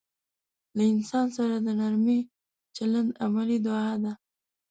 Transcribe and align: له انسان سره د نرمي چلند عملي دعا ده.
له 0.77 0.83
انسان 0.93 1.27
سره 1.37 1.55
د 1.65 1.67
نرمي 1.79 2.19
چلند 2.75 3.09
عملي 3.25 3.57
دعا 3.65 3.91
ده. 4.03 4.13